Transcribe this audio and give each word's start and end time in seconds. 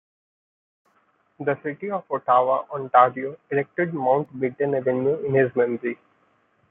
The 1.39 1.59
city 1.61 1.91
of 1.91 2.05
Ottawa, 2.09 2.63
Ontario, 2.71 3.37
erected 3.51 3.91
Mountbatten 3.91 4.75
Avenue 4.75 5.23
in 5.27 5.35
his 5.35 5.55
memory. 5.55 5.99